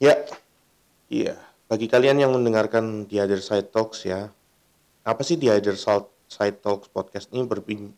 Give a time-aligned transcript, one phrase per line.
[0.00, 0.16] Ya,
[1.12, 1.36] iya.
[1.68, 4.32] Bagi kalian yang mendengarkan The Other Side Talks ya,
[5.04, 7.92] apa sih The Other Side Talks podcast ini berpin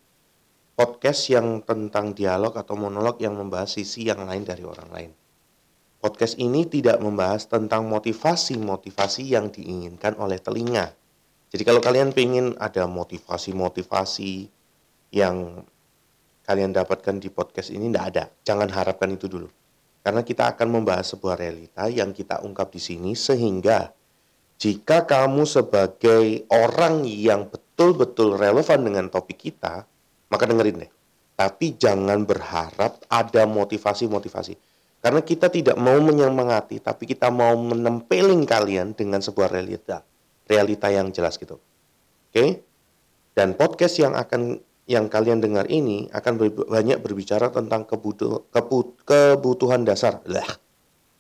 [0.75, 5.11] podcast yang tentang dialog atau monolog yang membahas sisi yang lain dari orang lain.
[6.03, 10.91] Podcast ini tidak membahas tentang motivasi-motivasi yang diinginkan oleh telinga.
[11.55, 14.51] Jadi kalau kalian ingin ada motivasi-motivasi
[15.15, 15.63] yang
[16.43, 18.25] kalian dapatkan di podcast ini, tidak ada.
[18.43, 19.47] Jangan harapkan itu dulu.
[20.03, 23.95] Karena kita akan membahas sebuah realita yang kita ungkap di sini sehingga
[24.59, 29.87] jika kamu sebagai orang yang betul-betul relevan dengan topik kita,
[30.31, 30.93] maka dengerin deh.
[31.35, 34.55] Tapi jangan berharap ada motivasi-motivasi.
[35.03, 40.07] Karena kita tidak mau menyemangati, tapi kita mau menempelin kalian dengan sebuah realita.
[40.47, 41.59] Realita yang jelas gitu.
[42.31, 42.63] Oke?
[43.35, 48.51] Dan podcast yang akan yang kalian dengar ini akan banyak berbicara tentang kebutuh,
[49.07, 50.47] kebutuhan dasar lah,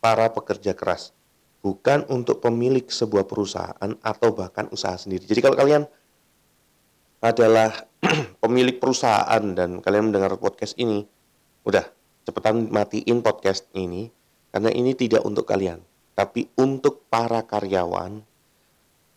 [0.02, 1.14] para pekerja keras,
[1.62, 5.22] bukan untuk pemilik sebuah perusahaan atau bahkan usaha sendiri.
[5.22, 5.86] Jadi kalau kalian
[7.22, 7.70] adalah
[8.42, 11.06] pemilik perusahaan dan kalian mendengar podcast ini,
[11.62, 11.86] udah
[12.26, 14.10] cepetan matiin podcast ini
[14.50, 15.78] karena ini tidak untuk kalian,
[16.18, 18.26] tapi untuk para karyawan.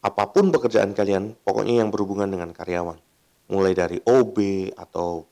[0.06, 3.05] Apa pun pekerjaan kalian, pokoknya yang berhubungan dengan karyawan
[3.46, 4.38] mulai dari OB
[4.74, 5.26] atau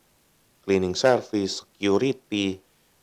[0.64, 2.62] cleaning service, security,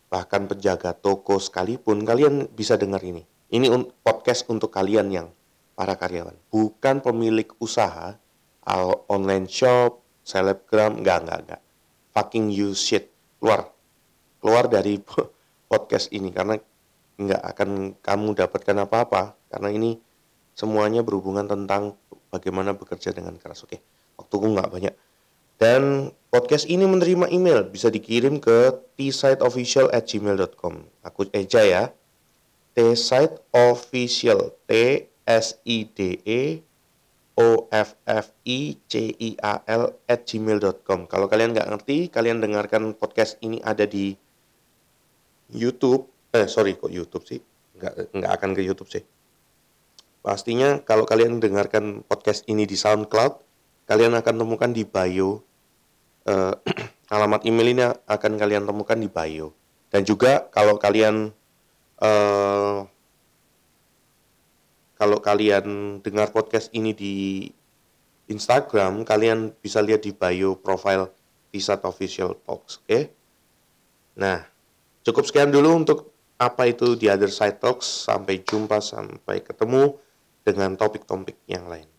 [0.08, 3.27] bahkan penjaga toko sekalipun, kalian bisa dengar ini.
[3.50, 3.67] Ini
[4.06, 5.28] podcast untuk kalian yang
[5.75, 8.14] para karyawan, bukan pemilik usaha,
[9.11, 11.62] online shop, selebgram, enggak, enggak, enggak.
[12.14, 13.11] Fucking you shit,
[13.42, 13.70] keluar.
[14.39, 15.02] Keluar dari
[15.70, 16.55] podcast ini, karena
[17.19, 19.98] enggak akan kamu dapatkan apa-apa, karena ini
[20.55, 21.98] semuanya berhubungan tentang
[22.30, 23.67] bagaimana bekerja dengan keras.
[23.67, 23.78] Oke.
[23.78, 24.94] Okay waktuku nggak banyak.
[25.60, 27.68] Dan podcast ini menerima email.
[27.68, 31.82] Bisa dikirim ke tsiteofficial@gmail.com aku eja ya.
[32.77, 34.56] Tsiteofficial.
[34.64, 34.72] T
[35.27, 36.64] s i d e
[37.38, 42.42] o f f i c i a l at gmail.com kalau kalian nggak ngerti kalian
[42.42, 44.12] dengarkan podcast ini ada di
[45.50, 46.11] YouTube.
[46.30, 47.40] Eh sorry kok YouTube sih?
[47.78, 49.02] Nggak nggak akan ke YouTube sih.
[50.20, 53.49] Pastinya kalau kalian dengarkan podcast ini di SoundCloud
[53.90, 55.42] kalian akan temukan di bio
[56.30, 56.55] uh,
[57.14, 59.51] alamat email ini akan kalian temukan di bio.
[59.90, 61.34] Dan juga kalau kalian
[61.98, 62.86] uh,
[64.95, 67.14] kalau kalian dengar podcast ini di
[68.30, 71.11] Instagram kalian bisa lihat di bio profile
[71.51, 72.86] Tisat Official Talks oke?
[72.86, 73.02] Okay?
[74.14, 74.46] nah
[75.02, 78.07] cukup sekian dulu untuk apa itu di Other Side Talks.
[78.07, 79.98] Sampai jumpa sampai ketemu
[80.46, 81.89] dengan topik-topik yang lain